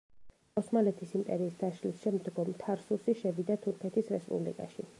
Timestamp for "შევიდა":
3.21-3.59